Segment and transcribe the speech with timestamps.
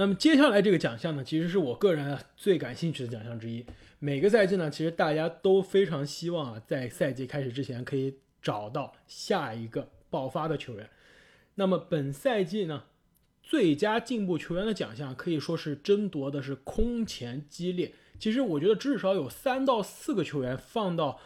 [0.00, 3.66] 那么接下来这个奖项呢，其实是我个人最感兴趣的奖项之一。
[3.98, 10.88] 每个赛季呢，其实大家都非常希望啊，在赛季开始之前可以找到下一个爆发的球员。
[11.56, 12.84] 那么本赛季呢，
[13.42, 17.92] 最佳进步球员的奖项可以说是争夺的是空前激烈。
[18.20, 21.18] 其实我觉得至少有三到四个球员放到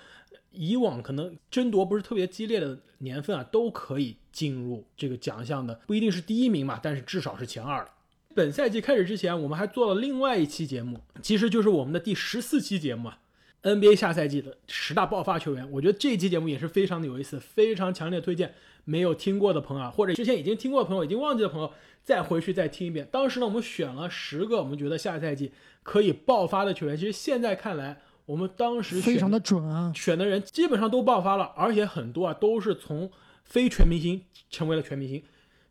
[0.50, 7.90] 以往可能争夺不是特别激烈的年份啊，都可以进入这个奖项的，不一定是第一名嘛，但是至少是前二了。
[8.35, 13.18] 本赛季开始之前，我们还做了另外一期节目，其实就是我们的第十四期节目啊
[13.63, 15.71] ，NBA 下赛季的十大爆发球员。
[15.71, 21.72] 我觉得这期节目也是非常的有意思，非常强烈推荐没有听过的朋友啊，或者之前已经听过的朋友，已经忘记的朋友，
[22.03, 23.07] 再回去再听一遍。
[23.11, 25.53] 当时呢，我们选了十个我们觉得下赛季
[25.83, 26.96] 可以爆发的球员。
[26.96, 33.11] 其实现在看来，我们当时非常的准啊，选的人基本上都爆发了，而且很多啊都是从
[33.44, 35.22] 非全明星成为了全明星。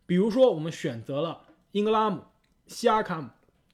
[0.06, 2.22] 比如说，我们选择了英格拉姆。
[2.66, 3.28] 西亚卡姆、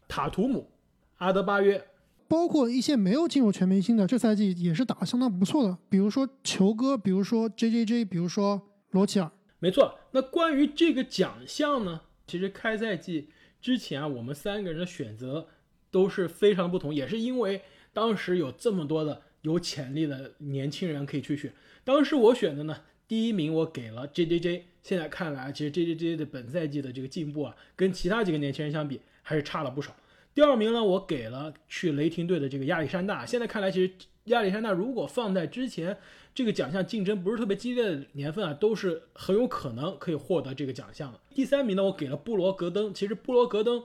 [0.08, 0.70] 塔图姆、
[1.16, 1.86] 阿德巴约，
[2.26, 5.78] 包括一些没有进入全明星的，这赛季也是打得相当不错的。
[5.88, 9.30] 比如说球哥，比如说 J J J，比如说罗齐尔。
[9.58, 9.98] 没错。
[10.12, 12.00] 那关于这个奖项呢？
[12.26, 13.30] 其实开赛季
[13.60, 15.48] 之前啊，我们三个人的选择
[15.90, 21.52] 都是非常不同，也是因为当时有这么多的有潜力的年轻人可以去选。
[21.84, 22.76] 当时我选的呢。
[23.08, 29.96] 第一名我给了 J J J，现在看来，其实 J J J 的本赛季的这个进步啊，跟其他几个年轻人相比，还是差了不少。
[30.34, 33.90] 第二名呢，我给了去雷霆队的这个亚历山大，现在看来，其实
[34.24, 35.96] 亚历山大如果放在之前
[36.34, 41.18] 这个奖项竞争不是特别激烈的年份啊，都是很有可能可以获得这个奖项的。
[41.34, 43.82] 第三名呢，我给了布罗格登，其实布罗格登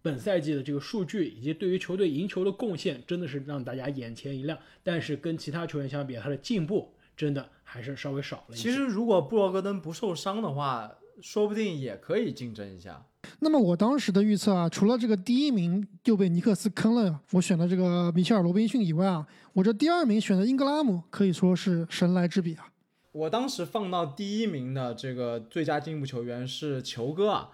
[0.00, 4.56] 本赛季的这个数据以及对于球队赢球的贡献，真的是让大家眼前一亮。
[4.84, 6.94] 但是跟其他球员相比，他的进步。
[7.20, 8.70] 真的还是稍微少了一些。
[8.70, 10.90] 其实，如果布罗格登不受伤的话，
[11.20, 13.04] 说不定也可以竞争一下。
[13.40, 22.72] 那么，我当时的预测啊，除了这个第一名就被尼克斯坑了，我选的这个米切尔·罗宾逊以外啊，我这第二名选的英格拉姆可以说是神来之笔啊。
[23.12, 27.50] 我当时放到第一名的这个最佳进步球员是球哥啊，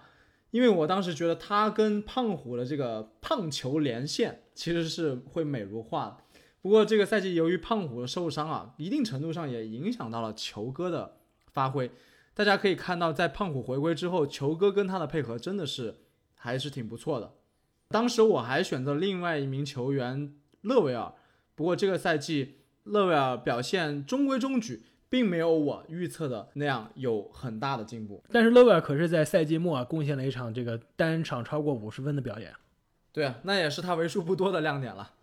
[0.51, 6.17] 因为我当时觉得他跟胖虎的这个胖球连线其实是会美如画。
[6.67, 11.15] 不过这个赛季由于胖虎的受伤啊，一定程度上也影响到了球哥的
[11.53, 11.89] 发挥。
[12.33, 15.99] 大家可以看到，在胖虎回归之后，球哥跟他的配合真的是
[16.35, 17.35] 还是挺不错的。
[17.87, 21.13] 当时我还选择另外一名球员勒维尔，
[21.55, 28.21] 不过这个赛季勒维尔表现中规中矩，并没有我预测的那样有很大的进步。
[28.29, 32.53] 但是勒维尔可是在赛季末啊，贡献了一场这个单场超过五十分的表演。
[33.13, 35.13] 对啊，那也是他为数不多的亮点了。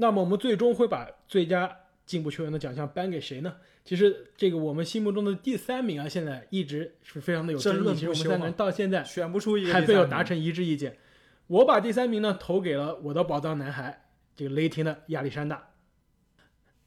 [0.00, 1.76] 那么我们最终会把最佳
[2.06, 3.56] 进步球员的奖项颁给谁呢？
[3.84, 7.94] 其实这个我们心目中的第三名啊，现在一直是非常的有争议。
[7.94, 10.96] 其实我们三个人到现在选不出一个，还没有达成一致意见。
[11.48, 14.06] 我把第三名呢投给了我的宝藏男孩，
[14.36, 15.70] 这个雷霆的亚历山大。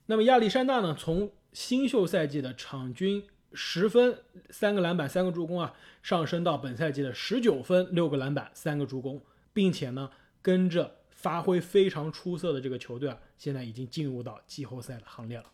[0.05, 4.19] 那么亚历山大呢，从新秀赛季的场均十分、
[4.50, 9.21] 三个篮板、三个助攻啊，上升到本赛季的十九分、六个篮板、三个助攻，
[9.51, 10.09] 并且呢，
[10.41, 10.95] 跟着。
[11.21, 15.45] 发挥非常出色的这个球队啊，现在已经进入到季后赛的行列了。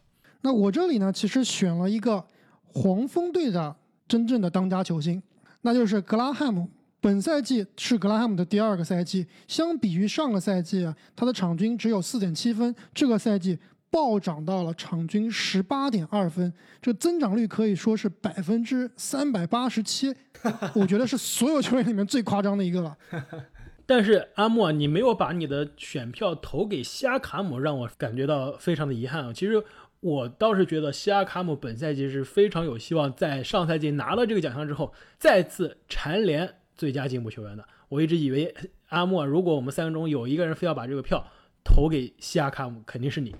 [0.41, 2.25] 那我这里呢，其实选了一个
[2.63, 3.75] 黄蜂队的
[4.07, 5.21] 真正的当家球星，
[5.61, 6.69] 那就是格拉汉姆。
[6.99, 13.57] 本赛季是格拉汉姆的第二个赛季，相比于上个赛季，他的场均只有四点七分，这个赛季
[13.91, 16.51] 暴涨到了场均十八点二分，
[16.81, 20.13] 这增长率可以说是百分之三百八十七，
[20.73, 22.97] 我觉得是所有球员里面最夸张的一个了。
[23.87, 29.33] 但是阿莫，你没有把你的选票投给西亚卡姆，让我感觉到非常的遗憾啊。
[29.33, 29.63] 其实
[30.01, 37.65] 我倒是觉得西亚卡姆本赛季是非常有希望，在上赛季拿了这个奖项之后，再次蝉联最佳进步球员的。
[37.87, 38.53] 我一直以为
[38.89, 41.25] 阿莫，如果我们三个中有一个人非要把这个票
[41.63, 43.33] 投给西亚卡姆，肯定是你。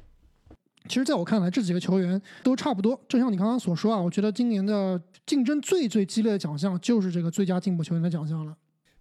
[0.88, 2.98] 其实，在我看来，这几个球员都差不多。
[3.10, 8.56] 就像你刚刚所说啊，我觉得今年的竞争最最激烈的奖项就是这个最佳进步球员的奖项了。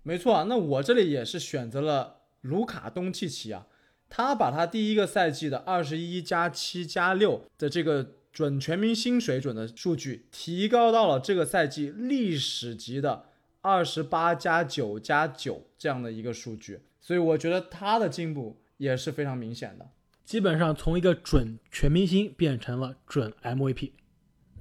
[0.07, 3.67] 没错啊，那我这里也是选择了卢卡东契奇啊，
[4.09, 13.25] 他把他第一个赛季的二十一加七加六的这个准全明星水准的数据提高到了这个赛季历史级的
[13.63, 19.89] 二十八加九加九这样的一个数据，所以我觉得他的进步也是非常明显的，
[20.25, 23.91] 基本上从一个准全明星变成了准 MVP。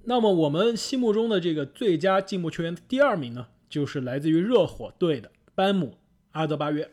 [0.06, 5.30] 那么我们心目中的这个最佳进步球员第二名呢，就是来自于热火队的。
[5.54, 5.98] 班姆
[6.32, 6.90] 阿德巴约，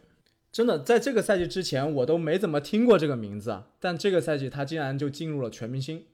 [0.50, 6.04] 真的在这个赛季之前我都没怎么听过这个名字啊，但这个赛季他竟然就进入了全明星。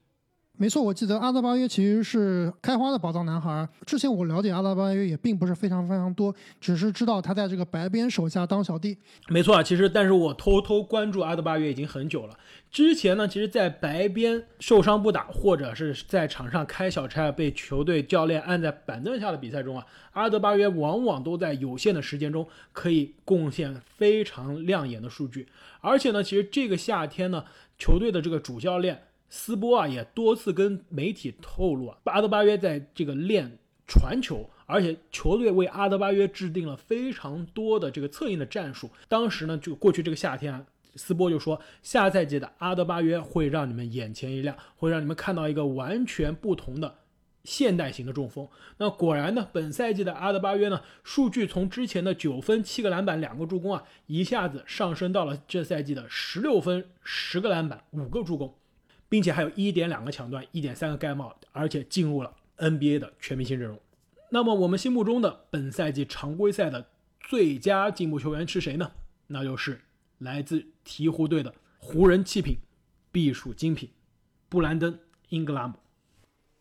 [0.57, 3.65] 没错，我记得阿德巴约其实是开花的宝藏男孩。
[3.85, 8.97] 之前我了解阿德巴约也并不是非常非常多，只是知道他在这个白边手下当小弟。
[9.29, 12.37] 没错啊，其实但是我偷偷关注阿德巴约已经很久了。
[12.69, 25.47] 之前呢，其实，在白边受伤不打，或者是在场上开小差，被球队教练按在板凳下的比赛中啊，阿德巴约往往都在有限的时间中可以贡献非常亮眼的数据。
[25.79, 27.45] 而且呢，其实这个夏天呢，
[27.77, 29.03] 球队的这个主教练。
[29.29, 38.89] 斯波啊也多次跟媒体透露啊，阿德巴约在这个练传球，而且球队为阿德巴约制定了非常多的这个策应的战术。
[39.07, 40.65] 当时呢，就过去这个夏天啊，
[40.95, 46.95] 斯波就说，下赛季的阿德巴约会让你们眼前一亮，会让你们看到一个完全不同的
[47.43, 48.47] 现代型的中锋。
[48.77, 58.53] 那果然呢，本赛季的阿德巴约呢，数据从之前的九分、七个篮板、两个助攻啊，一下子上升到了这赛季的十六分、十个篮板、五个助攻。
[59.09, 63.77] 并且还有一点两个抢断，一点三个盖帽，而且进入了 NBA 的全明星阵容。
[64.29, 66.87] 那么我们心目中的本赛季常规赛的
[67.19, 68.91] 最佳进步球员是谁呢？
[69.27, 69.81] 那就是
[70.19, 72.59] 来自鹈鹕队的湖人弃品、
[73.11, 73.89] 必属精品
[74.47, 74.93] 布兰登·
[75.29, 75.73] 英格拉姆。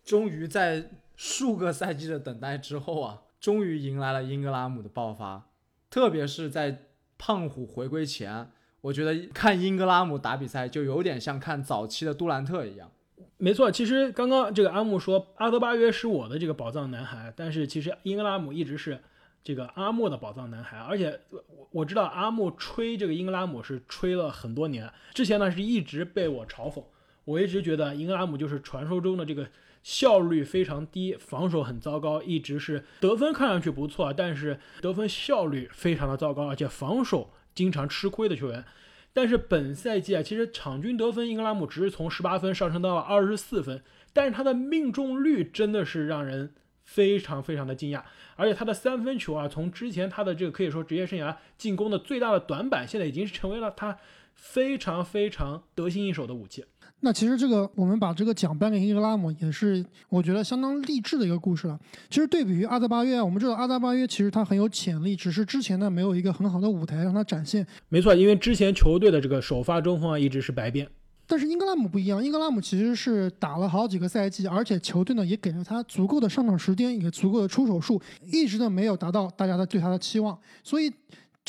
[0.03, 5.51] 终于在数个赛季的等待之后啊，终于迎来了英格拉姆的爆发，
[5.91, 6.87] 特别是在
[7.19, 8.51] 胖虎回归前。
[8.81, 12.91] 我觉得看英格拉姆打比赛就有点像看早期的杜兰特一样。
[13.37, 19.01] 没错，其实刚刚这个阿木说阿德巴约是我的这个宝藏男孩，但是其实英格拉姆一直是
[19.45, 20.79] 这个阿木的宝藏男孩。
[20.79, 26.83] 而且我我知道阿木吹这个英格拉姆是吹了很多年，之前呢是一直被我嘲讽。
[27.25, 29.47] 我一直觉得英格拉姆就是传说中的这个
[29.83, 37.31] 效率非常低，防守很糟糕，一直是得分看上去不错，但是得分效率非常的糟糕，而且防守。
[37.55, 38.65] 经常吃亏的球员，
[39.13, 46.55] 但是本赛季啊，其实场均得分英格拉姆只是从十八分上升到了二十四分，但是他的命中率真的是让人
[46.85, 48.03] 非常非常的惊讶，
[48.37, 53.99] 而且他的三分球啊，从之前他的这个可以说职业生涯进攻的最大的短板，现在已经是成为了他
[54.35, 56.65] 非常非常得心应手的武器。
[57.01, 61.79] 那其实这个我们把这个奖颁给英格拉姆，也是我觉得相当励志的一个故事了。
[62.11, 67.65] 其实对比于阿德巴约，我们知道阿德巴约其实他很有潜力，只是之前呢没有一个很好的舞台让他展现。
[67.89, 70.89] 没错，因为之前球队的这个首发中锋啊一直是白边。
[71.27, 80.93] 但是英格拉姆不一样，英格拉姆其实是打了好几个赛季，而且球队呢也给了他足够的上场时间，也足够的出手数，一直呢没有达到大家的对他的期望，所以。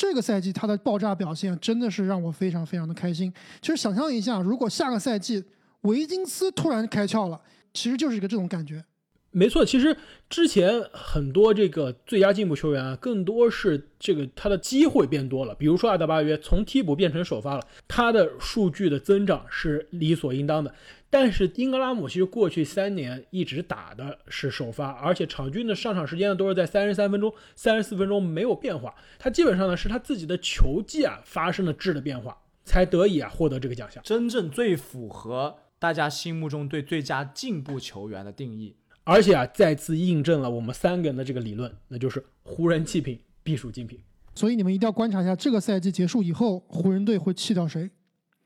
[0.00, 3.30] 这个赛季他的爆炸表现真的是让我非常非常的开心。
[3.60, 5.44] 其实想象一下，如果下个赛季
[5.82, 7.38] 维金斯突然开窍了，
[7.74, 8.82] 其实就是一个这种感觉。
[9.30, 9.94] 没错，其实
[10.30, 15.54] 之前很多这个最佳进步球员啊，更多是这个他的机会变多了。
[15.54, 20.74] 比如说阿德巴约从替补变成首发了，他的数据的增长是理所应当的。
[21.12, 28.94] 但是英格拉姆其实过去三年一直打的是首发，而且场均的上场时间呢都是在三十三分钟、三十四分钟没有变化。
[29.18, 34.00] 他基本上呢是他自己的球技啊发生了质的变化，才得以啊获得这个奖项。
[34.04, 38.76] 真正最符合大家心目中对最佳进步球员的定义。
[39.02, 43.98] 而且啊，再次印证了我们三个人的这个理论，那就是湖人弃品必属精品。
[44.36, 47.90] 所以你们一定要观察一下，这个赛季结束以后，湖人队会弃掉谁？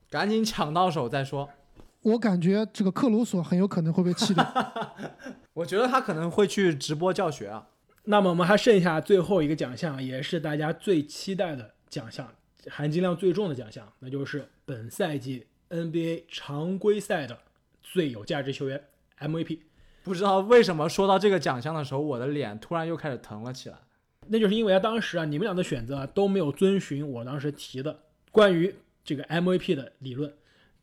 [0.08, 1.50] 赶紧抢到手再说。
[2.04, 4.46] 我感觉这个克鲁索很有可能会被气掉。
[5.54, 7.68] 我觉得他可能会去直播教学啊。
[8.04, 12.34] 那么我们还剩下最后一个奖项，也是大家最期待的奖项，
[12.68, 17.38] 含金量最重的奖项，那就是本赛季 NBA 常规赛的
[17.82, 18.84] 最有价值球员
[19.18, 19.60] MVP。
[20.02, 23.78] 不知道为什么说到这个奖项的时候，我的脸突然又开始疼了起来。
[24.26, 28.00] 那就是因为啊，当时啊，你们俩的选择都没有遵循我当时提的
[28.30, 30.30] 关于这个 MVP 的理论。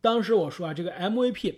[0.01, 1.55] 当时我说啊，这个 MVP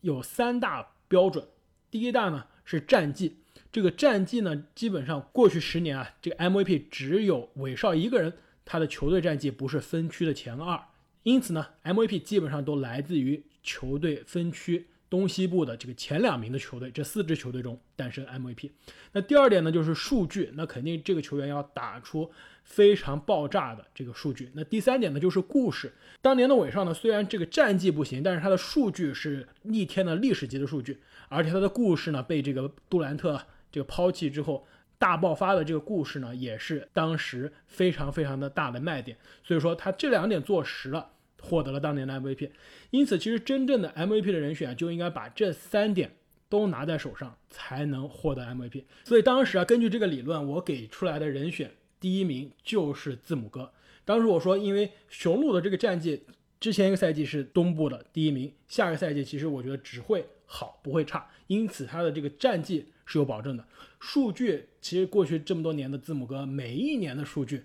[0.00, 1.46] 有三大标准。
[1.90, 3.36] 第一大呢是战绩，
[3.70, 8.32] 这个战绩呢，基本上过去十年啊，这个 MVP 只有韦少一个人，
[8.64, 10.80] 他的球队战绩不是分区的前二。
[11.24, 14.88] 因此呢，MVP 基本上都来自于球队分区。
[15.10, 18.72] 东西部的这个前两名的球队，这四支球队中诞生 MVP。
[19.12, 22.32] 那第二点呢，就是数据，那肯定这个球员要打出
[22.64, 24.50] 非常爆炸的这个数据。
[24.54, 25.92] 那第三点呢，就是故事。
[26.20, 33.40] 当年的韦少呢，虽然这个战绩不行，但是他的数据是逆天的历史级的数据，而且他的故事呢，被这个杜兰特
[33.70, 34.66] 这个抛弃之后
[34.98, 39.16] 大爆发的这个故事呢，也是当时非常非常的大的卖点。
[39.44, 41.10] 所以说他这两点做实了。
[41.46, 42.48] 获得了当年的 MVP，
[42.88, 46.10] 因此其实真正的 MVP 的人选就应该把这三点
[46.48, 48.84] 都拿在手上，才能获得 MVP。
[49.04, 51.70] 所以当时啊，根据这个理论，我给出来的人选
[52.04, 53.72] 第一名就是字母哥。
[54.04, 56.22] 当时我说，因为雄鹿的这个战绩，
[56.60, 63.66] 之前一个赛季是东部的第一名，下个赛季其实我觉得只会好，不会差，因此他的这个战绩是有保证的。
[64.00, 67.64] 数据其实过去这么多年的字母哥，每一年的数据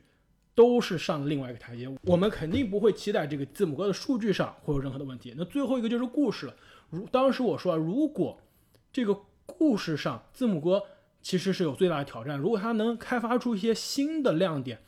[0.55, 5.33] 都是上了另外一个台阶，我们肯定不会期待这个字母哥的数据上会有任何的问题。
[5.35, 6.55] 那最后一个就是故事了，
[6.89, 8.39] 如当时我说，如果
[8.93, 10.81] 这个故事上字母哥
[11.21, 14.79] 其实是有最大的挑战，如果他能开发出一些新的亮点。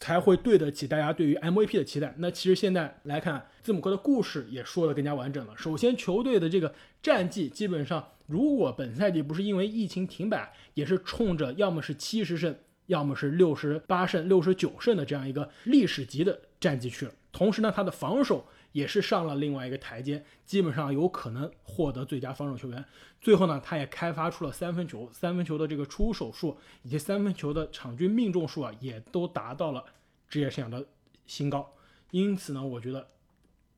[0.00, 2.14] 才会对得起大家对于 MVP 的期待。
[2.18, 5.54] 那其实现在来看，字母哥的故事也说得更加完整了。
[5.56, 12.54] 首先，球队的这个战绩基本上，如果本赛季不是因为疫情停摆，也是冲着要么是七十胜，
[12.86, 17.12] 要么是六十八胜、六十九胜的这样一个历史级的战绩去了。
[17.32, 18.46] 同时呢，他的防守。
[18.74, 22.84] 也是上了另外一个台阶，基本上有可能获得最佳防守球员。
[23.20, 29.84] 最后呢，他也开发出了三分球，三分球的这个出手数以及三分球的场均命中数啊，也都达到了
[30.28, 30.84] 职业生涯的
[31.24, 31.72] 新高。
[32.10, 33.06] 因此呢，我觉得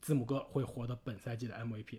[0.01, 1.99] 字母哥会获得本赛季的 MVP。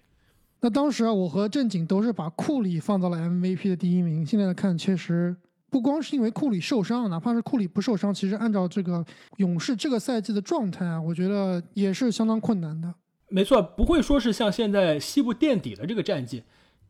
[0.61, 4.25] 那当时啊，我和正经都是把库里放到了 MVP 的第一名。
[4.25, 5.37] 现在看，确实。
[5.69, 9.05] 不光是因为库里受伤，哪怕是库里不受伤，其实按照这个
[9.37, 12.93] 勇士这个赛季的状态啊，我觉得也是相当困难的。
[13.29, 16.43] 没错，不会说是像现在西部垫底的这个战绩，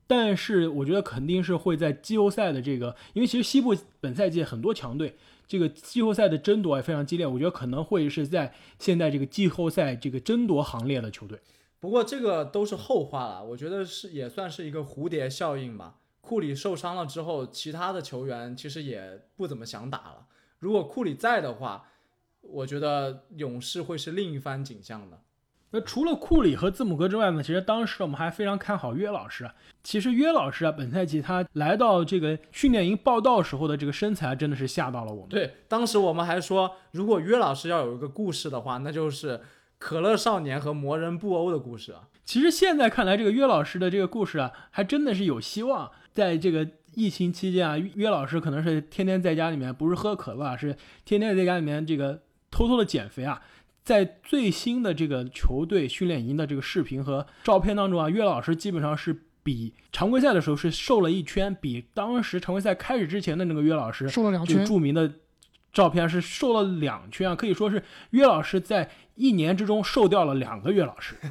[0.06, 5.16] 但是我觉得肯定是会在季后赛的这个，因为其实西部本赛季很多强队，
[5.48, 11.40] 这个季后赛的争夺也非常激烈，我觉得可能会是在现在这个季后赛这个争夺行列的球队。
[11.80, 15.96] 不过这个都是后话了，我觉得是也算是一个蝴蝶效应吧。
[16.28, 20.28] 库里受伤了之后，其他的球员其实也不怎么想打了。
[20.60, 21.86] 如果库里在的话，
[22.42, 25.22] 我觉得勇士会是另一番景象的。
[25.72, 27.42] 那除了库里和字母哥之外呢？
[27.42, 29.50] 其实当时我们还非常看好约老师。
[29.84, 35.30] 其实约老师啊，本赛季他来到这个训练营报道时候的这个身材，真的是吓到了我们。
[35.30, 39.40] 对，当时我们还说，如果约老师要有一个故事的话，那就是
[39.78, 42.10] 可乐少年和魔人布欧的故事啊。
[42.26, 45.90] 其实现在看来，这个约老师的这个故事啊，还真的是有希望。
[46.18, 53.40] 在这个疫情期间啊，约老师可能是天天在家里面，不是喝可乐，是天天在家里面这个偷偷的减肥啊。
[53.84, 64.66] 在最新的这个球队训练营的这个视频和照片当中啊，约老师基本上是比常规赛的时候是瘦了一圈，比当时常规赛开始之前的那个约老师瘦了两圈。
[64.66, 65.14] 著名的
[65.72, 71.16] 照片是瘦了两圈啊，可以说是约老师在一年之中瘦掉了两个约老师。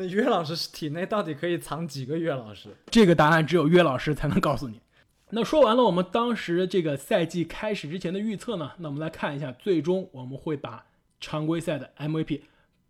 [0.00, 2.68] 那约老师体内到底可以藏几个约老师？
[2.88, 4.80] 这个答案只有约老师才能告诉你。
[5.30, 8.70] 那说完了我们当时这个赛季开始之前的预测呢？
[8.78, 10.86] 那我们来看一下，最终我们会把
[11.18, 12.42] 常规赛的 MVP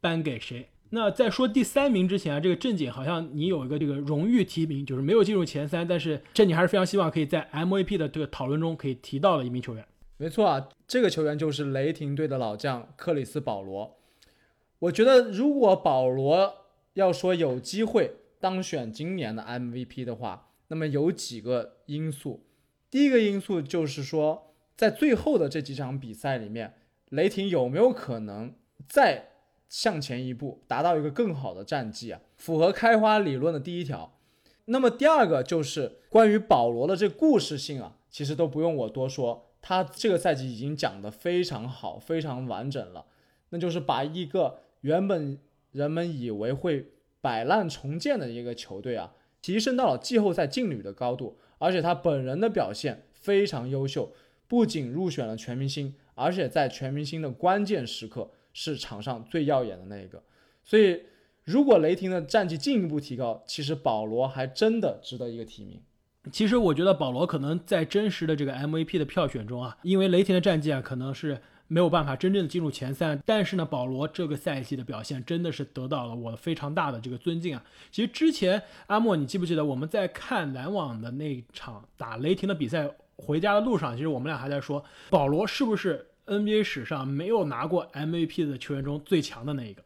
[0.03, 0.69] 颁给谁？
[0.91, 9.83] 那在说第三名之前啊，这个正经好像你有一个这个荣誉提名，就是没有进入前三，但是正经还是非常希望可以在 MVP 的这个讨论中可以提到的一名球员。
[10.19, 13.97] 没错啊，这个球员就是雷霆队的老将克里斯保罗。
[14.81, 16.68] 我觉得如果保罗
[16.99, 22.45] 要说有机会当选今年的 MVP 的话，那么有几个因素。
[22.90, 26.75] 第一个因素就是说，在最后的这几场比赛里面，
[27.11, 28.52] 雷霆有没有可能
[28.88, 29.28] 再
[29.69, 32.21] 向前一步，达到一个更好的战绩啊？
[32.37, 34.19] 符合开花理论的第一条。
[34.64, 43.07] 那么第二个就是关于保罗的这故事性啊，其实都不用我多说，他这个赛季已经讲得非常好，非常完整了。
[43.50, 45.38] 那就是把一个原本
[45.73, 54.13] 人们以为会摆烂重建的一个球队啊，提升到了季后赛劲旅的高度，而且他本人的表现非常优秀，
[54.47, 60.23] 不仅入选了全明星，而且在全明星的关键时刻是场上最耀眼的那一个。
[60.65, 61.03] 所以，
[61.45, 65.83] 如果雷霆的战绩进一步提高，其实保罗还真的值得一个提名。
[66.33, 71.41] 其实我觉得保罗可能在真实的这个 MVP 的票选中啊，因为雷霆的战绩啊，可能是。
[71.69, 77.63] 没有办法真正的进入前三，但是呢，保罗这个赛季的表现真的是得到了我非常大的这个尊敬啊。
[77.91, 89.83] 其实之前阿莫，你记不记得我们在看篮网的那场打雷霆的比赛，回家的路上，其实我们俩还在说，保罗是不是 NBA 史上没有拿过 MVP 的球员中最强的那一个？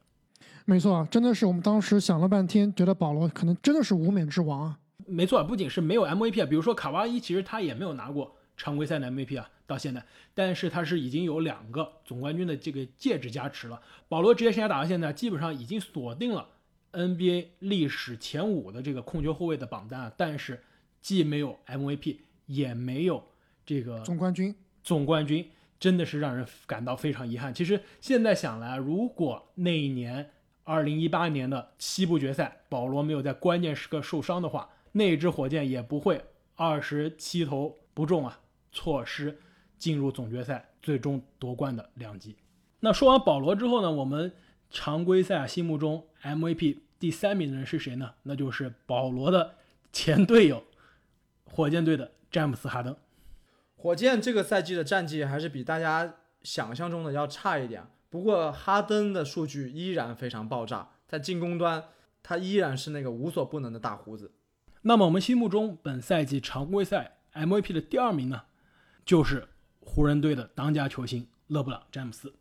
[0.64, 4.78] 没错，真的是我们当时想了半天，觉得保罗可能真的是无冕之王啊。
[5.04, 8.36] 没错，不仅是没有 MVP 啊，比如说卡哇伊，其实他也没有拿过。
[8.54, 13.80] 常规赛的 MVP 啊，到现在，但是他是已经有两个总冠军的这个戒指加持了。
[14.08, 16.46] 保罗职业生涯打到现在，基本上已经锁定了
[16.92, 20.62] NBA 历史前五的这个控球后卫的榜单啊，但是
[21.00, 23.24] 既没有 MVP，也没有
[23.64, 24.54] 这个总冠军。
[24.82, 25.48] 总冠军
[25.80, 27.54] 真的是让人感到非常遗憾。
[27.54, 30.30] 其实现在想来，如果那一年
[30.64, 36.22] 二零一八年的西部决赛，保罗没有在关键时刻受伤的话，那支火箭也不会
[36.56, 38.38] 二十七投不中啊。
[38.74, 39.38] 错失
[39.82, 42.36] 进入总决赛最终夺冠的两极。
[42.78, 43.90] 那说完保罗之后呢？
[43.90, 44.32] 我们
[44.70, 48.12] 常规赛啊心目中 MVP 第三名的人是谁呢？
[48.22, 49.56] 那就是保罗的
[49.92, 50.62] 前队友，
[51.46, 52.96] 火箭队的詹姆斯哈登。
[53.74, 61.82] 火箭这个赛季的战绩还是比大家想象中的要差一点，不过哈登的数据依然非常爆炸，在进攻端
[62.22, 64.30] 他依然是那个无所不能的大胡子。
[64.82, 68.42] 那么我们心目中本赛季常规赛 MVP 的第二名呢，
[69.04, 69.48] 就是
[69.84, 72.32] 湖人队的当家球星勒布朗·詹姆斯。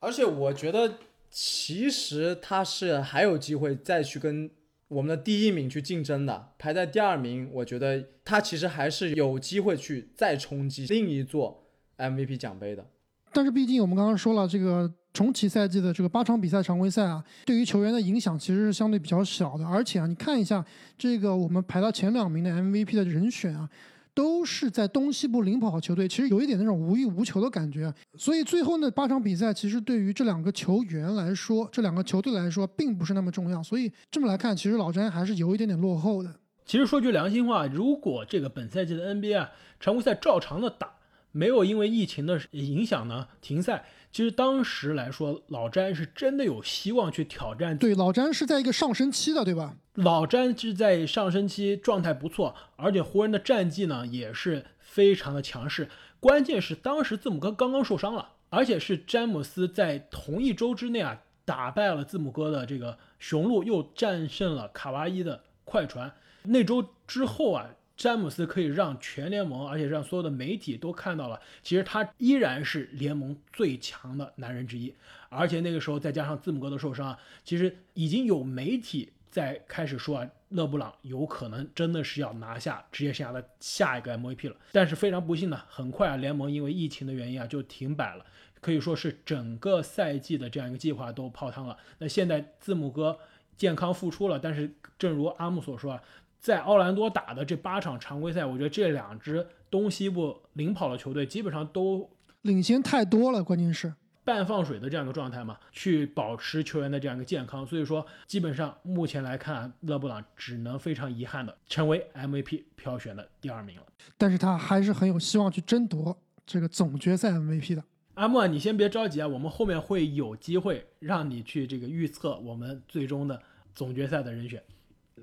[0.00, 0.94] 而且我觉得，
[1.30, 4.50] 其实他是还有机会再去跟
[4.88, 6.48] 我们的第一名去竞争的。
[6.58, 11.64] 排在第二名，我觉得他其实还是有机会去再冲击另一座
[11.96, 12.84] MVP 奖杯的。
[13.32, 19.64] 但是毕竟我们刚刚说了，这个重启赛季的这个八场比赛常规赛啊，对于球员的影响其实是相对比较小的。
[19.64, 20.62] 而且啊，你看一下
[20.98, 23.70] 这个我们排到前两名的 MVP 的人选啊。
[24.14, 27.92] 都是在东西部领跑球队，其实有一点那种无欲无求的感觉。
[28.18, 33.62] 所以最后那八场比赛，其实对于这两个球员来说，这两个球队来说，并不是那么重要。
[33.62, 36.34] 所以这么来看，其实老詹还是有一点点落后的。
[36.64, 39.48] 其实说句良心话，如果这个本赛季的 NBA
[39.80, 40.94] 常规赛照常的打，
[41.32, 43.84] 没有因为疫情的影响呢停赛。
[44.12, 47.78] 其实当时来说，老詹是真的有希望去挑战。
[47.78, 49.74] 对，老詹是在一个上升期的，对吧？
[49.94, 55.88] 老詹是在上升期，状态不错，而且湖人的战绩呢也是非常的强势。
[56.20, 66.12] 关键是当时字母哥刚刚受伤了，而且是詹姆斯在同一周之内啊打败了字母哥的这个雄鹿，又战胜了卡哇伊的快船。
[66.42, 67.70] 那周之后啊。
[67.96, 74.92] 詹姆斯可以让全联盟，而且让所有的媒体都看到了，其实他依然是联盟最强的男人之一。
[75.28, 84.56] 而且那个时候再加上字母哥的受伤，其实已经有媒体在开始说啊，勒布朗有可能真的是要拿下职业生涯的下一个 MVP 了。
[84.72, 88.26] 但是非常不幸呢，很快啊，联盟因为疫情的原因啊就停摆了，
[88.60, 91.76] 可以说是整个赛季的这样一个计划都泡汤了。
[91.98, 93.18] 那现在字母哥
[93.56, 96.02] 健康复出了，但是正如阿木所说啊。
[96.42, 102.10] 在奥兰多打的这八场常规赛，我觉得这两支东西部领跑的球队基本上都
[102.42, 107.64] 领先太多了，关键是半放水的这样一个状态嘛，去保持球员的这样一个健康。
[107.64, 113.82] 所以说，基本上目前来看，勒布朗只能非常遗憾的成为 MVP 票选的第二名了。
[114.18, 117.84] 但是他还是很有希望去争夺这个总决赛 MVP 的。
[118.14, 123.40] 阿莫，你先别着急啊，我们后面会有机会让你去这个预测我们最终的
[123.74, 124.60] 总决赛的人选。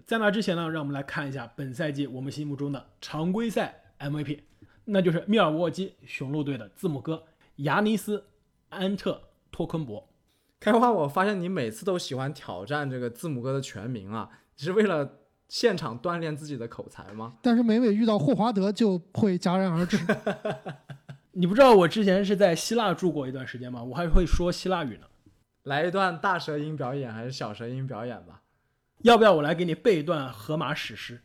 [0.06, 4.40] 在那之前呢，让我们来看一下本赛季我们心目中的常规赛 MVP，
[4.86, 7.24] 那就是密尔沃基雄鹿队的字母哥
[7.58, 8.20] 亚尼斯·
[8.70, 10.08] 安特托昆博。
[10.60, 17.36] 开花，我发现你每次都喜欢挑战这个字母哥的全名啊，你是为了现场锻炼自己的口才吗？
[17.42, 19.98] 但是每每遇到霍华德就会戛然而止。
[21.32, 23.82] 你不知道我之前是在希腊住过一段时间吗？
[23.82, 25.08] 我还会说希腊语呢。
[25.64, 28.42] 来一段大舌音表演还是小舌音表演吧？
[29.04, 31.22] 要不要我来给你背一段荷马史诗？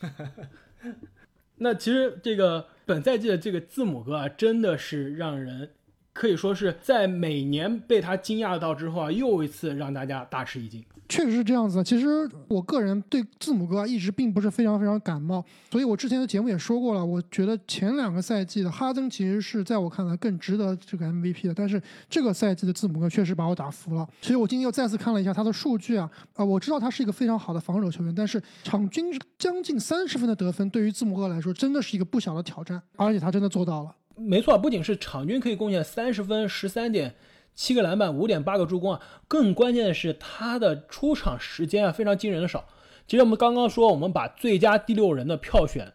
[1.58, 5.72] 那其实这个本赛季的这个字母哥啊，真的是让人
[6.16, 10.82] 可以说是在每年被他惊讶到之后啊，又一次让大家大吃一惊。
[11.08, 11.84] 确实是这样子。
[11.84, 17.04] 其实我个人对字母哥一直并不是非常非常感冒，所以我之前的节目也说过了。
[17.04, 24.08] 我觉得前两个赛季的哈登其实是在我看来更值得这个 MVP 的，但是这个赛季的字母哥确实把我打服了。
[24.22, 33.94] 其实我今天又再次看了一下他的数据啊，啊，我知道他是一个非常好的防守球员，但是场均将近三十分的得分，对于字母哥来说真的是一个不小的挑战，而且他真的做到了。
[34.16, 37.14] 没错，不仅是场均可以贡献三十分、十三点。
[37.54, 39.00] 七个篮板，五点八个助攻啊！
[39.26, 42.66] 更关键的是他的出场时间啊，非常惊人的少。
[43.08, 45.90] 其实我们刚刚说，我们把最佳第六人的票选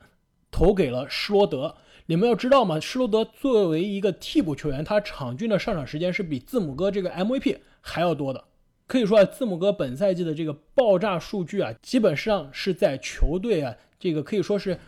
[0.49, 1.75] 投给了施罗德。
[2.07, 2.79] 你们要知道吗？
[2.79, 8.43] 施罗德作为一个替补球员，他场均的上场时间是比字母哥这个 MVP 还要多的。
[8.87, 14.79] 可以说啊，字母哥本赛季的这个爆炸数据啊，基本上是在球队啊这个可以说是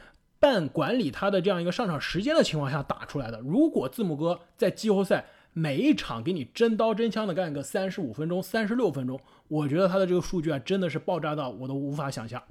[0.43, 3.39] 半管理他的这样一个上场时间的情况下打出来的。
[3.39, 12.43] 如果字母哥在季后赛，每一场给你真刀真枪的干个三十五分钟、三十六分钟，我觉得他的这个数据啊，真的是爆炸到我都无法想象。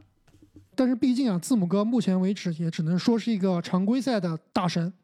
[0.74, 4.94] 但是毕竟啊，字母哥目前为止也只能说是一个常规赛的大神，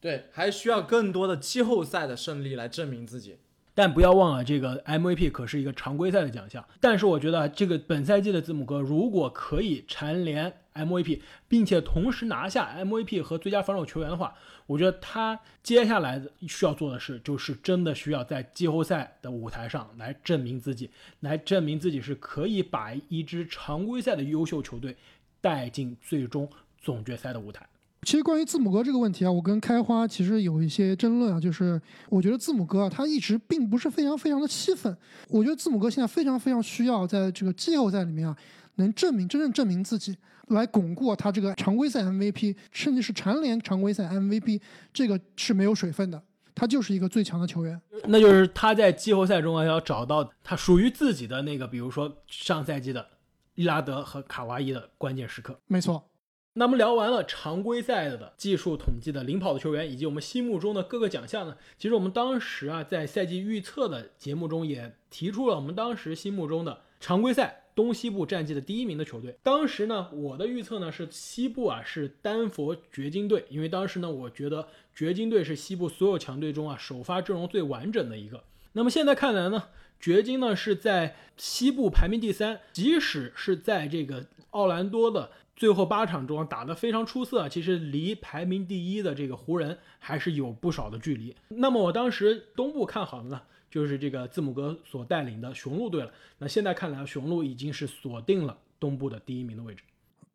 [0.00, 3.36] 对，还需要更多的季后赛的胜利来证明自己。
[3.74, 6.64] 但不要忘了，这个 MVP 可是一个常规赛的奖项。
[6.80, 10.52] 但是我觉得这个本赛季的字母哥如果可以蝉联
[10.86, 14.34] MVP，并且同时拿下 MVP 和最佳防守球员的话，
[14.66, 24.96] 我觉得他接下来需要做的事就是真的需要在季后赛的舞台上来证明自己，来证明自己是可以把一支常规赛的优秀球队
[25.40, 26.48] 带进最终
[26.80, 27.66] 总决赛的舞台。
[28.02, 34.96] 其实关于字母哥这个问题啊，我跟开花其实有一些争论啊，就是我觉得字母哥啊，他一直并不是非常非常的气愤。
[35.28, 38.36] 我觉得字母哥现在非常非常需要在这个季后赛里面啊，
[38.76, 40.16] 能证明真正证明自己，
[40.50, 44.60] 来巩固他这个常规赛 MVP，甚至是蝉联常规赛 MVP，
[44.92, 46.22] 这个是没有水分的。
[46.54, 53.06] 他就是一个最强的球员，那就是他在季后赛中啊要找到他属于自己的那个，比如说上赛季的
[53.54, 55.60] 利拉德和卡哇伊的关键时刻。
[55.68, 56.10] 没错。
[56.54, 61.56] 那么聊完了常规赛的技术统计的领跑的球员，以及我们心目中的各个奖项呢？
[61.78, 69.38] 其实我们当时啊在赛季预测的节目中也提出了我们当时心目中的常规赛东西部战绩的第一名的球队。
[69.44, 78.42] 当时呢我的预测呢是西部啊是丹佛掘金队，因为当时呢我觉得掘金队是西部所有强队中啊首发阵容最完整的一个。
[78.72, 79.68] 那么现在看来呢，
[80.00, 85.30] 掘金呢是在西部排名第三，即使是在这个奥兰多的。
[85.58, 91.34] 最后八场中打得非常出色，其实离排名第一的这个湖人还是有不少的距离。
[91.48, 93.42] 那么我当时东部看好的呢，
[93.78, 96.10] 就是这个字母哥所带领的雄鹿队了。
[96.38, 99.84] 那现在看来，雄鹿已经是锁定了东部的第一名的位置。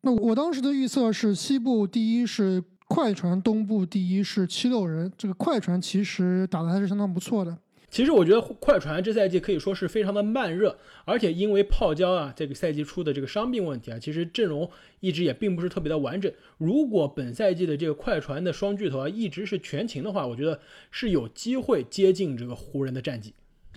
[0.00, 5.12] 那我当时的预测是西部第一是快船，东部第一是七六人。
[5.18, 7.58] 这个快船其实打的还是相当不错的。
[7.94, 16.32] 其实我觉得快船这赛季可以说是非常的慢热，而且因为泡椒啊这个赛季出的这个伤病问题啊，其实阵容一直也并不是特别的完整。
[16.58, 20.58] 如果本赛季的这个快船的双巨头啊一直是全勤的话，我觉得
[20.90, 23.32] 是有机会接近这个湖人的战绩。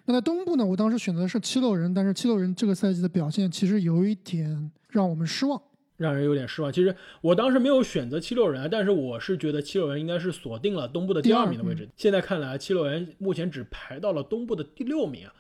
[0.06, 5.62] 那在东部呢，我当时选择的是七六人，但是七六人这个赛季的表现其实有一点让我们失望。
[5.98, 6.72] 让人有点失望。
[6.72, 11.90] 其实我当时没有选择七六人啊，但是我是觉得七六人应该是锁定了东部的第二名的位置。
[11.98, 15.34] 现在看来，七六人目前只排到了东部的第六名啊，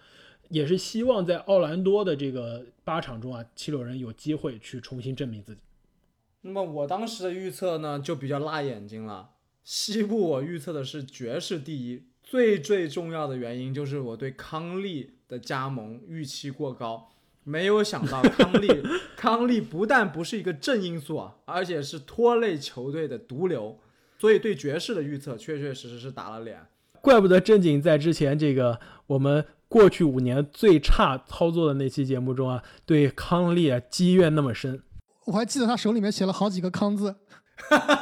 [0.49, 5.61] 也是希望在奥兰多的这个八场中啊，七六人有机会去重新证明自己。
[6.41, 9.31] 那么我当时的预测呢，就比较辣眼睛了。
[9.63, 17.09] 西部我预测的是爵士第一，最最重要的原因就是我对康利的加盟预期过高。
[17.47, 18.67] 没有想到康利，
[19.15, 23.79] 康利不但不是一个正因素啊，而且是拖累球队的毒瘤，
[24.19, 26.59] 所以对爵士的预测确确实实是打了脸。
[26.99, 34.83] 怪不得正经在之前这个我们过去五年最差操作的那期节目中啊，对康利啊积怨那么深。
[35.25, 37.15] 我还记得他手里面写了好几个康字。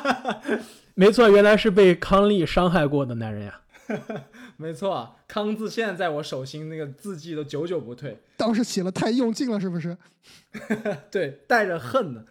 [0.96, 3.62] 没错，原来是被康利伤害过的男人呀。
[4.58, 8.18] 没错，康字现在在我手心，那个字迹都久久不退。
[8.38, 9.98] 当时写了太用劲了，是不是？
[11.12, 12.26] 对，带着恨的。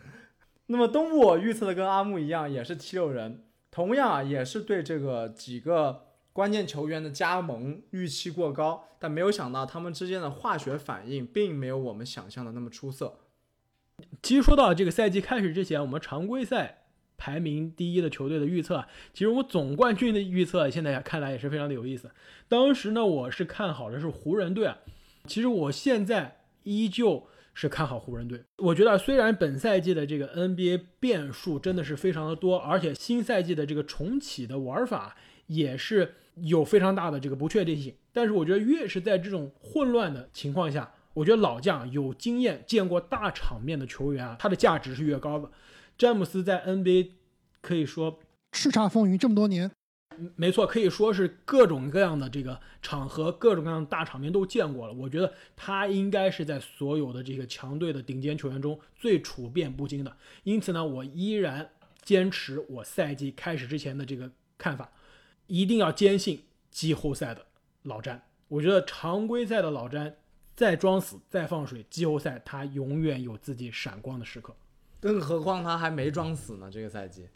[0.67, 13.19] 那么东部我预测的跟阿木一样，也是七六人，同样啊也是对这个几个关键球员的加盟预期过高，但没有想到他们之间的化学反应并没有我们想象的那么出色。
[14.23, 16.84] 其实说到这个赛季开始之前，我们常规赛。
[17.17, 22.11] 排名第一的球队的预测，其实我总冠军的预测现在看来也是非常的有意思。
[22.49, 24.79] 当时呢，我是看好的是湖人队啊。
[25.27, 28.43] 其实我现在依旧是看好湖人队。
[28.59, 45.49] 我觉得虽然本赛季的这个 NBA 变数真的是非常的多，而且新赛季的这个重启的玩法也是有非常大的这个不确定性，但是我觉得越是在这种混乱的情况下，我觉得老将有经验、见过大场面的球员啊，他的价值是越高的。
[45.97, 47.11] 詹姆斯在 NBA
[47.61, 48.21] 可以说
[48.53, 49.71] 叱咤风云这么多年，
[50.37, 54.93] 没错，可以说是各种各样的这个场合、各种各样的大场面都见过了。
[54.93, 60.17] 我觉得他应该是在所有的这个强队的顶尖球员中最处变不惊的。
[60.45, 61.71] 因此呢，我依然
[62.03, 64.93] 坚持我赛季开始之前的这个看法，
[65.47, 67.47] 一定要坚信季后赛的
[67.83, 68.23] 老詹。
[68.49, 70.17] 我觉得常规赛的老詹
[70.55, 74.55] 再装死、再放水，季后赛他永远有自己闪光的时刻。
[75.05, 77.27] 更何况他还没装死呢，这个赛季。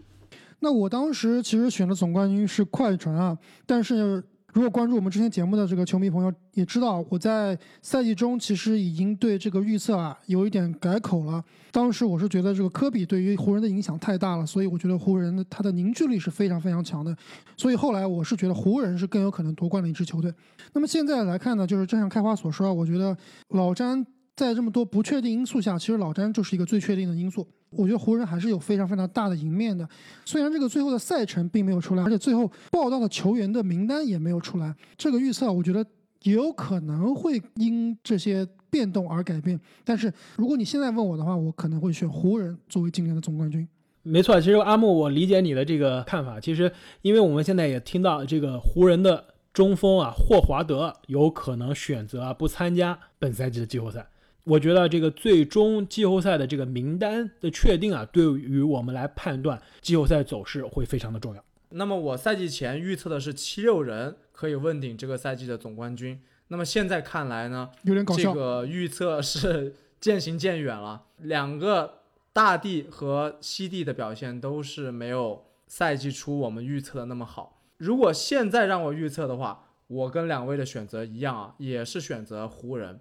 [0.61, 11.45] 那我当时其实选的总冠军是快船啊，但是如果关注我们之前节目的这个球迷朋友也知道，我在赛季中其实已经对这个预测啊有一点改口了。
[11.71, 17.15] 当时我是觉得这个科比对于湖人的影响太大了，所以我觉得湖人的他的凝聚力是非常非常强的。
[17.55, 20.33] 所以后来我是觉得湖人是更有可能夺冠的一支球队。
[20.73, 23.15] 那么现在来看呢，就是正像开花所说啊，我觉得
[23.51, 24.07] 老詹。
[24.39, 27.45] 在这么多不确定因素下，其实老詹就是一个最确定的因素。
[27.71, 29.87] 我觉得湖人还是有非常非常大的赢面的。
[30.25, 35.85] 虽然这个最后的赛程并没有出来，而且最后报道的球员的名单也没有出来，这个预测我觉得
[36.23, 39.59] 也有可能会因这些变动而改变。
[39.85, 43.67] 但是如果你现在问我的话，我可能会选湖人作为今年的总冠军。
[44.05, 46.39] 没错，其实阿木，我理解你的这个看法。
[46.39, 46.73] 其实
[47.03, 49.23] 因为我们现在也听到这个湖人的
[49.53, 54.09] 中锋啊霍华德有可能选择不参加本赛季的季后赛。
[54.49, 61.45] 我觉得这个最终季后赛的这个名单的确定啊，对于我们来判断季后赛走势会非常的重要。
[61.71, 66.19] 那么我赛季前预测的是七六人可以问鼎这个赛季的总冠军。
[66.49, 68.33] 那么现在看来呢，有点搞笑。
[68.33, 71.05] 这个预测是 渐行渐远了。
[71.19, 71.99] 两个
[72.33, 77.61] 大帝和西帝的表现都是没有赛季初我们预测的那么好。
[77.77, 82.99] 如果现在让我预测的话，我跟两位的选择一样啊，也是选择湖人。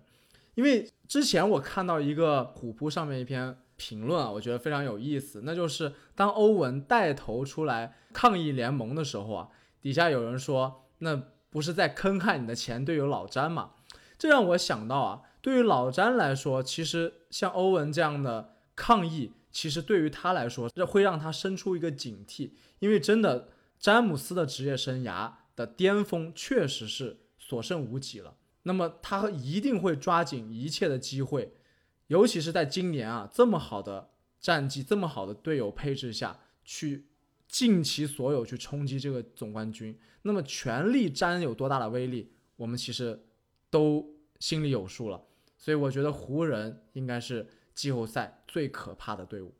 [0.57, 13.73] 因为之前我看到一个虎扑上面一篇评论啊，我觉得非常有意思，那就是当欧文带头出来抗议联盟的时候啊，底下有人说，那不是在坑害你的前队友老詹吗？
[14.17, 28.33] 这让我想到啊，对于老詹来说，其实像欧文这样的抗议，其实对于他来说，这会让他生出一个警惕，因为真的詹姆斯的职业生涯的巅峰确实是所剩无几了。
[28.67, 31.53] 那么他一定会抓紧一切的机会，
[32.07, 34.09] 尤其是在今年啊这么好的
[34.41, 37.07] 战绩、这么好的队友配置下去
[37.47, 39.97] 尽其所有去冲击这个总冠军。
[40.23, 43.25] 那么全力战有多大的威力，我们其实
[43.69, 44.05] 都
[44.39, 45.23] 心里有数了。
[45.57, 49.55] 所以我觉得湖人应该是季后赛最可怕的队伍。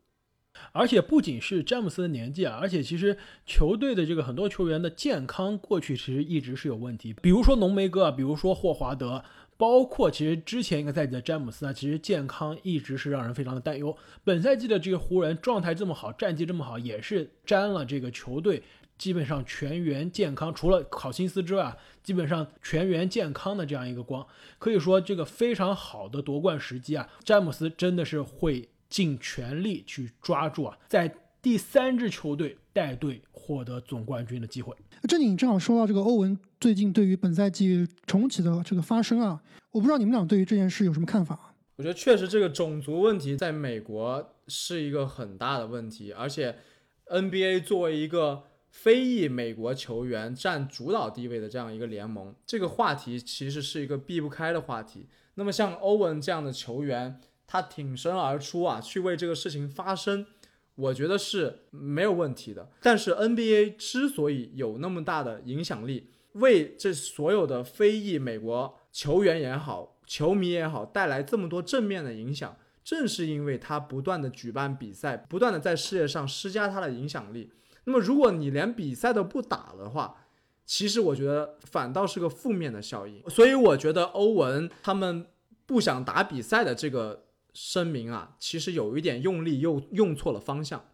[0.72, 9.24] 而且不仅是詹姆斯的年纪啊，而且其实球队的这个很多球员的健康过去其实一直是有问题，比如说浓眉哥啊，比如说霍华德，
[9.58, 13.96] 包括其实之前一个赛季的詹姆斯啊，其实健康一直是让人非常的担忧。
[14.24, 18.62] 本赛季的这个湖人状态这么好，战绩这么好，也是沾了这个球队
[18.98, 24.26] 基本上全员健康，除了考辛斯之外，基本上全员健康的这样一个光，
[24.60, 28.70] 可以说这个非常好的夺冠时机啊，詹姆斯真的是会。
[28.90, 34.76] 尽全力去抓住啊，在第三支球队带队获得总冠军的机会。
[35.08, 41.56] 这里正好说到这个欧文最近对于本赛季重启的这个发声啊，我不知道你们俩对于这件事有什么看法？
[41.76, 46.58] 我觉得确实这个种族问题在美国是一个很大的问题，而且
[47.06, 55.08] NBA 作为一个非裔美国球员占主导地位的这样一个联盟，这个话题其实是一个避不开的话题。
[55.36, 57.22] 那么像欧文这样的球员。
[57.48, 60.26] 他挺身而出啊，去为这个事情发声，
[60.76, 62.70] 我觉得是没有问题的。
[62.82, 77.50] 但是 NBA 之所以有那么大的影响力，为这所有的非裔美国球员也好、球迷也好带来这么多正面的影响，正是因为他不断的举办比赛，不断的在世界上施加他的影响力。
[77.86, 80.28] 那么如果你连比赛都不打的话，
[80.66, 83.24] 其实我觉得反倒是个负面的效应。
[83.30, 85.26] 所以我觉得欧文他们
[85.66, 87.24] 不想打比赛的这个。
[87.60, 90.86] 声明啊，其实有一点用力，又用错了方向。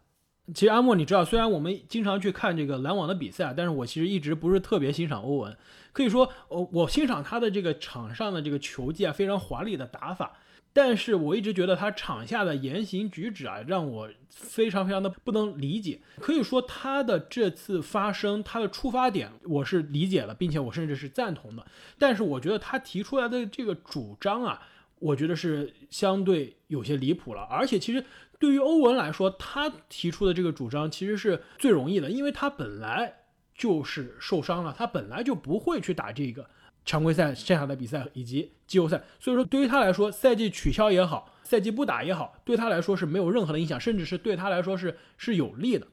[0.53, 5.57] 其实阿莫，你知道，虽然我们经常去看这个篮网的比赛，但是我其实一直不是特别欣赏欧文。
[5.91, 10.37] 可以说，我我欣赏他的这个场上的这个球技啊，非常华丽的打法。
[10.71, 15.99] 但是我一直觉得他场下的言行举止啊，让我非常非常的不能理解。
[16.21, 21.65] 可以说，他的这次发声，他的出发点我是理解了，并且我甚至是赞同的。
[21.97, 24.61] 但是我觉得他提出来的这个主张啊。
[25.03, 28.05] 我觉得是相对有些离谱了，而且其实
[28.39, 33.13] 对于欧文来说，他提出的这个主张其实是最容易的，因为他本来
[33.53, 36.49] 就是受伤了，他本来就不会去打这个
[36.85, 45.87] 常规赛剩下的比赛以及季后赛，所以说对于他来说，赛季取消也好，赛季不打也好，对他来说是没有任何的影响，甚至是对他来说是是有利的。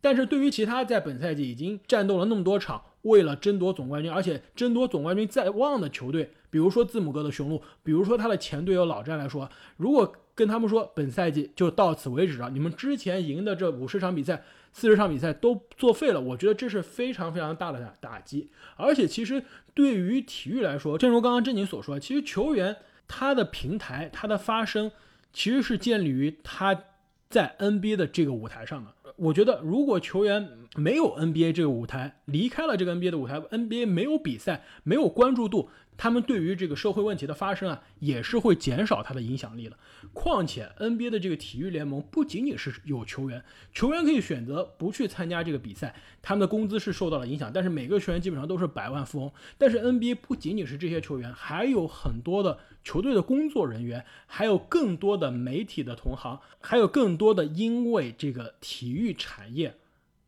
[0.00, 18.50] 但是对于其他在本赛季已经战斗了那么多场，为了争夺总冠军，而且争夺总冠军在望的球队，比如说字母哥的雄鹿，比如说他的前队友老詹来说，如果跟他们说本赛季就到此为止了，你们之前赢的这五十场比赛、四十场比赛都作废了，我觉得这是非常非常大的打击。
[18.76, 19.42] 而且其实
[19.74, 24.92] 对于体育来说，正如刚刚珍妮所说，其实球员他的平台、他的发声，
[25.32, 26.84] 其实是建立于他
[27.28, 28.94] 在 NBA 的这个舞台上的。
[29.20, 35.68] 我觉得，如果球员没有 NBA 这个舞台，离开了这个 NBA 的舞台，NBA 没有比赛，没有关注度。
[36.00, 39.76] 他们对于这个社会问题的发生啊，也是会减少他的影响力的。
[40.14, 47.50] 况且 NBA 的这个体育联盟不仅仅是有球员，球员可以选择不去参加这个比赛，他们的工资是受到了影响。
[47.52, 49.30] 但是每个球员基本上都是百万富翁。
[49.58, 59.76] 但是 NBA 不仅仅是这些球员，还有很多的球队的工作人员，还有更多的媒体的同行，还有更多的因为这个体育产业。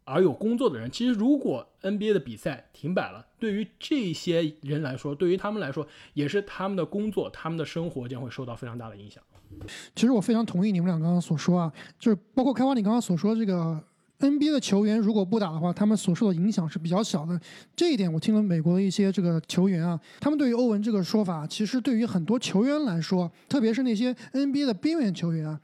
[0.05, 9.23] 而有工作的人，其实如果 NBA 的比赛停摆了，对于这些人来说，对于他们来说，也是他们的工作、他们的生活将会受到非常大的影响。
[9.95, 13.79] 其实我非常同意你们俩刚刚所说啊，就是包括开花你刚刚所说这个
[14.19, 17.38] NBA 的球员如果不打的话，他们所受的影响是比较小的。
[17.77, 25.61] 这一点我听了美国的一些这个球员啊，他们对于欧文这个说法，其实对于很多球员来说，特别是那些 NBA 的边缘球员啊，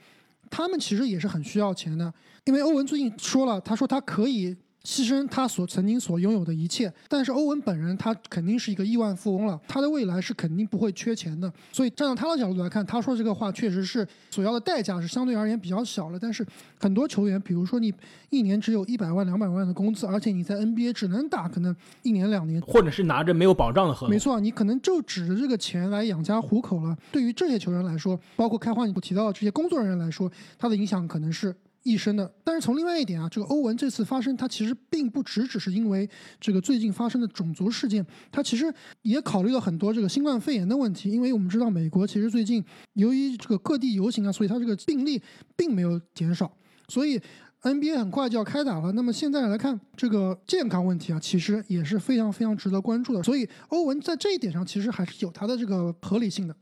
[0.50, 2.12] 他们其实也是很需要钱的。
[2.44, 4.56] 因为欧文最近说了，他说他可以。
[4.84, 11.52] 牺牲他所曾经所拥有的一切，但是欧文本人他肯定是一个亿万富翁了，他的未来是肯定不会缺钱的。
[11.70, 16.18] 所以站到他的角度来看，他说这个话确实是所要的代价是相对而言比较小了。
[16.18, 16.46] 但是
[16.80, 17.92] 很多球员，比如说你
[18.30, 26.96] 一年只有一百万、两百万的工资，而且你在 NBA 只能打可能一年两年，或者是拿着没有保障的合同，没错，你可能就指着这个钱来养家糊口了。
[27.12, 31.54] 对于这些球员来说，包括开花你提到的这些工作人员来说，他的影响可能是。
[31.88, 38.72] 一生的，但是从另外一点啊，这个欧文这次发生，他其实并不只只是因为这个最近发生的种族事件，他其实
[39.02, 41.10] 也考虑了很多这个新冠肺炎的问题。
[41.10, 45.22] 因为我们知道美国其实最近由于这个各地游行啊，所以它这个病例
[45.56, 46.52] 并没有减少，
[46.88, 47.20] 所以
[47.62, 48.92] NBA 很快就要开打了。
[48.92, 53.22] 那么现在来看这个健康问题啊，其实也是非常非常值得关注的。
[53.22, 56.54] 所以欧文在这一点上其实还是有他的这个合理性的。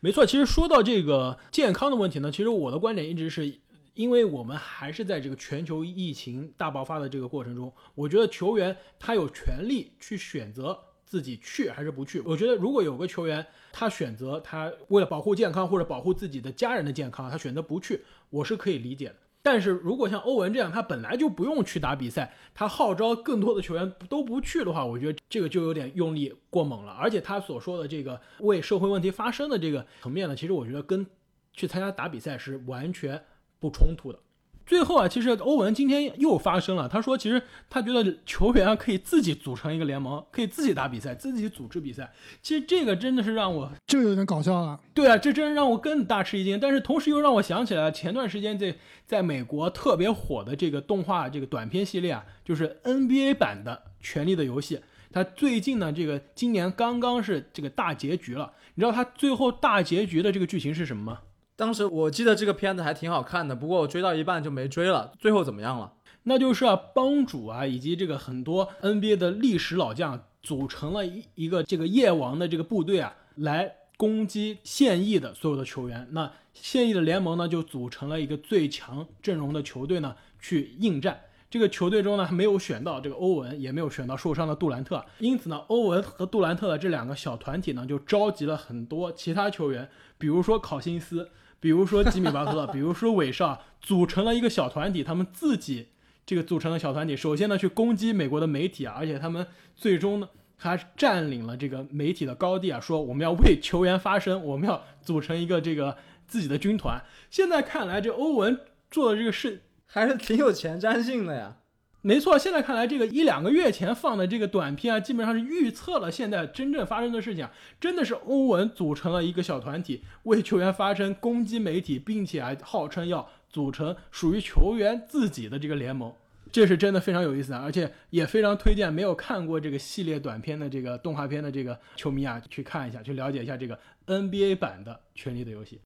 [0.00, 3.58] 没错，其实说到这个健康的问题呢，其实我的观点一直是。
[3.94, 12.20] 因为我们还是在这个全球疫情大爆发的这个过程中，我觉得球员他有权利去选择自己去还是不去。
[12.20, 19.16] 我觉得如果有个球员他选择他为了保护健康或者保护自己的家人的健康，他选择不去，我是可以理解的。
[19.42, 26.92] 但是如果像欧文这样，他本来就不用去打比赛，他号召更多的球员都不去的话，我觉得这个就有点用力过猛了。
[26.92, 31.06] 而且他所说的这个为社会问题发声的这个层面呢，其实我觉得跟
[31.52, 33.20] 去参加打比赛是完全。
[33.60, 34.18] 不冲突的。
[34.66, 36.88] 最后啊，其实欧文今天又发声了。
[36.88, 42.12] 他说，其实他觉得球员啊可以自己组成一个联盟，可以自己打比赛，自己组织比赛。
[42.40, 44.78] 其实这个真的是让我这有点搞笑了。
[44.94, 46.60] 对啊，这真让我更大吃一惊。
[46.60, 54.76] 但是同时又让我想起来前段时间在在美国特别火的这个动画这个短片系列啊，就是 NBA 版的《权力的游戏》。
[55.12, 58.52] 它最近呢，这个今年刚刚是这个大结局了。
[58.76, 61.18] 你知道它最后大结局的这个剧情是什么吗？
[61.60, 65.12] 当时我记得这个片子还挺好看的，不过我追到一半就没追了。
[65.18, 65.92] 最后怎么样了？
[66.22, 76.08] 那就是啊，帮主啊，以及这个很多 NBA 的历史老将组成了一一个这个夜王的这个部队啊，来攻击现役的所有的球员。
[76.12, 81.20] 那现役的联盟呢，就组成了一个最强阵容的球队呢，去应战。
[81.50, 91.28] 这个球队中呢，没有选到这个欧文，也没有选到受伤的杜兰特，因此呢，欧文和杜兰特的这两个小团体呢，就召集了很多其他球员，比如说考辛斯。
[91.60, 95.88] 比如说吉米巴特勒， 比如说韦少，组成了一个小团体，他们自己
[96.24, 99.46] 这个组成的小团体，首先呢去攻击美国的媒体啊，而且他们
[99.76, 105.96] 最终呢还占领了这个媒体的高地啊，说我们要为球员发声，我们要组成一个这个
[106.26, 107.00] 自己的军团。
[107.30, 108.58] 现在看来，这欧文
[108.90, 111.56] 做的这个事还是挺有前瞻性的呀。
[112.02, 117.46] 没错，现在看来，这个一两个月前放的这个短片啊，基本上是预测了现在真正发生的事情。
[117.78, 126.10] 真的是欧文组成了一个小团体，为球员发声，攻击媒体，并且还号称要组成属于球员自己的这个联盟。
[126.50, 135.76] 这是真的非常有意思啊，而且也非常推荐没有看过这个系列短片的这个动画片的这个球迷啊，去看一下，去了解一下这个 NBA 版的《权力的游戏》。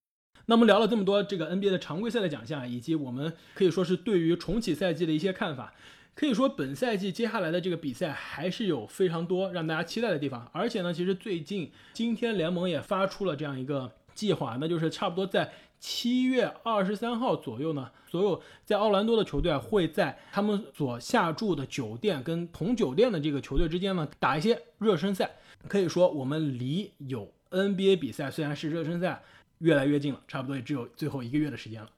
[0.46, 5.74] 那么聊了这么多这个 NBA 的常规赛的奖项，以及我们可以说是对于重启赛季的一些看法。
[6.14, 10.48] 可以说，本赛季接下来的这个比赛还是有非常多让大家期待的地方。
[10.53, 25.29] 而且呢，其实最近今天联盟也发出了这样一个计划，那就是差不多在七月二十三号左右呢，所有在奥兰多的球队会在他们所下住的酒店跟同酒店的这个球队之间呢打一些热身赛。
[25.66, 29.20] 可以说，我们离有 NBA 比赛虽然是热身赛
[29.59, 31.90] 越来越近了，差不多也只有最后一个月的时间了。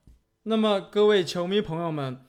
[0.44, 2.22] 那么，各位球迷朋友们。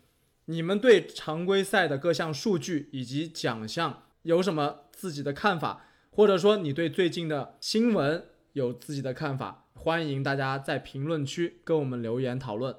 [0.50, 5.86] 你们对常规赛的各项数据以及奖项有什么自己的看法？
[6.10, 9.66] 或者说你对最近的新闻有自己的看法？
[9.74, 12.74] 欢迎大家在评论区跟我们留言讨论。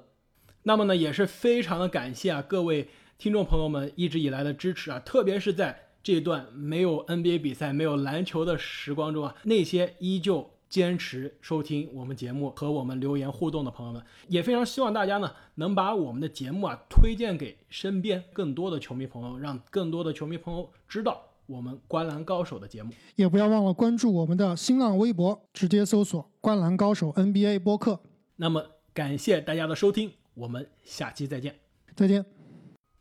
[0.63, 10.55] 那么呢，也是非常的感谢啊各位听众朋友们一直以来的支持啊，特别是在这段没有 NBA 比赛、没有篮球的时光中啊，那些依旧。
[10.69, 22.93] 坚持收听我们节目和我们留言互动的朋友们，也非常希望大家呢能把我们的节目啊推荐给身边更多的球迷朋友，让更多的球迷朋友知道我们《观篮高手》的节目。
[23.15, 27.99] 也不要忘了关注我们的新浪微博，直接搜索“观篮高手 NBA 播客”。
[28.37, 28.63] 那么
[28.93, 31.55] 感谢大家的收听，我们下期再见，
[31.95, 32.23] 再见，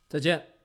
[0.08, 0.57] 再见。